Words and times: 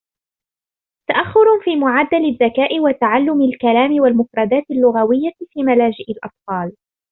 تأخر 1.09 1.61
في 1.63 1.75
معدل 1.75 2.25
الذكاء 2.25 2.79
وتعلم 2.79 3.41
الكلام 3.41 3.99
والمفردات 4.01 4.63
اللغوية 4.71 5.31
في 5.53 5.63
ملاجئ 5.63 6.11
الأطفال 6.11 6.75